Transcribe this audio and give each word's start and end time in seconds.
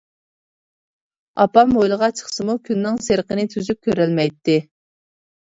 ئاپام 1.43 1.75
ھويلىغا 1.79 2.09
چىقسىمۇ، 2.21 2.55
كۈننىڭ 2.71 2.97
سېرىقىنى 3.09 3.47
تۈزۈك 3.55 3.81
كۆرەلمەيتتى. 3.89 4.57